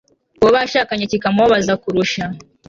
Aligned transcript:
uwo 0.39 0.49
bashakanye 0.57 1.03
kikamubabaza 1.11 1.73
kurusha 1.83 2.23